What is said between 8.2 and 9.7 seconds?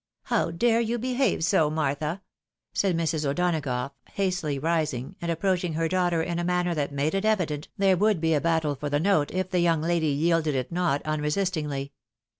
a battle for the note, if the